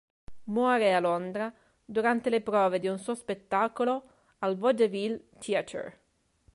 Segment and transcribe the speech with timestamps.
[0.45, 1.53] Muore a Londra
[1.85, 4.05] durante le prove di un suo spettacolo
[4.39, 5.99] al Vaudeville Theatre.